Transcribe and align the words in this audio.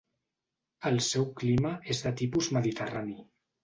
El 0.91 0.97
seu 1.09 1.29
clima 1.43 1.77
és 1.97 2.05
de 2.09 2.17
tipus 2.25 2.53
mediterrani. 2.61 3.19